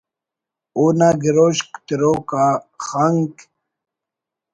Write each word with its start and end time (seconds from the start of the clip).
اونا 0.77 1.09
گروشک 1.23 1.69
تروک 1.85 2.29
آ 2.45 2.47
خنک 2.85 3.35